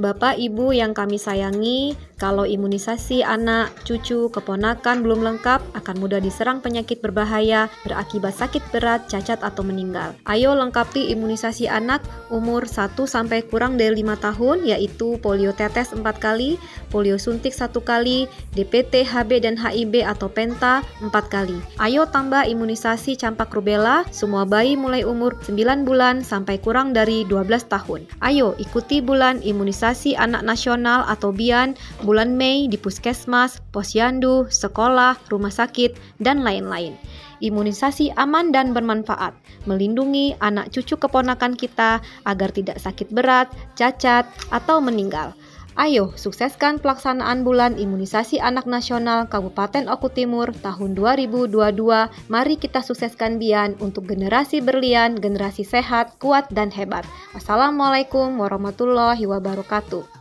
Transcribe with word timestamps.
Bapak 0.00 0.40
Ibu 0.40 0.72
yang 0.72 0.96
kami 0.96 1.20
sayangi, 1.20 1.92
kalau 2.16 2.48
imunisasi 2.48 3.20
anak, 3.20 3.68
cucu, 3.84 4.32
keponakan 4.32 5.04
belum 5.04 5.20
lengkap 5.20 5.60
akan 5.76 5.96
mudah 6.00 6.24
diserang 6.24 6.64
penyakit 6.64 7.04
berbahaya 7.04 7.68
berakibat 7.84 8.32
sakit 8.32 8.64
berat, 8.72 9.04
cacat 9.12 9.44
atau 9.44 9.60
meninggal. 9.60 10.16
Ayo 10.24 10.56
lengkapi 10.56 11.12
imunisasi 11.12 11.68
anak 11.68 12.00
umur 12.32 12.64
1 12.64 12.96
sampai 13.04 13.44
kurang 13.44 13.76
dari 13.76 14.00
5 14.00 14.24
tahun 14.24 14.58
yaitu 14.72 15.20
polio 15.20 15.52
tetes 15.52 15.92
4 15.92 16.00
kali, 16.16 16.56
polio 16.88 17.20
suntik 17.20 17.52
1 17.52 17.68
kali, 17.84 18.24
DPT, 18.56 19.04
HB 19.04 19.44
dan 19.44 19.60
HIV 19.60 20.08
atau 20.08 20.32
penta 20.32 20.80
4 21.04 21.12
kali. 21.28 21.60
Ayo 21.76 22.08
tambah 22.08 22.48
imunisasi 22.48 23.20
campak 23.20 23.52
rubella 23.52 24.08
semua 24.08 24.48
bayi 24.48 24.80
mulai 24.80 25.04
umur 25.04 25.36
9 25.44 25.84
bulan 25.84 26.24
sampai 26.24 26.56
kurang 26.56 26.96
dari 26.96 27.28
12 27.28 27.68
tahun. 27.68 28.08
Ayo 28.24 28.56
ikuti 28.56 29.04
bulan 29.04 29.44
imunisasi 29.44 29.89
anak 30.16 30.46
nasional 30.46 31.02
atau 31.10 31.34
BIAN 31.34 31.74
bulan 32.06 32.38
Mei 32.38 32.70
di 32.70 32.78
puskesmas, 32.78 33.58
posyandu, 33.74 34.46
sekolah, 34.48 35.18
rumah 35.28 35.52
sakit, 35.52 35.98
dan 36.22 36.46
lain-lain. 36.46 36.94
Imunisasi 37.40 38.12
aman 38.20 38.52
dan 38.52 38.76
bermanfaat, 38.76 39.32
melindungi 39.64 40.36
anak 40.44 40.68
cucu 40.76 41.00
keponakan 41.00 41.56
kita 41.56 42.04
agar 42.28 42.52
tidak 42.52 42.76
sakit 42.76 43.08
berat, 43.10 43.48
cacat, 43.80 44.28
atau 44.52 44.76
meninggal. 44.78 45.32
Ayo, 45.78 46.10
sukseskan 46.18 46.82
pelaksanaan 46.82 47.46
bulan 47.46 47.78
imunisasi 47.78 48.42
anak 48.42 48.66
nasional 48.66 49.30
Kabupaten 49.30 49.86
Oku 49.86 50.10
Timur 50.10 50.50
tahun 50.50 50.98
2022. 50.98 51.46
Mari 52.26 52.54
kita 52.58 52.82
sukseskan 52.82 53.38
Bian 53.38 53.78
untuk 53.78 54.10
generasi 54.10 54.58
berlian, 54.58 55.14
generasi 55.14 55.62
sehat, 55.62 56.18
kuat, 56.18 56.50
dan 56.50 56.74
hebat. 56.74 57.06
Wassalamualaikum 57.38 58.42
warahmatullahi 58.42 59.22
wabarakatuh. 59.30 60.19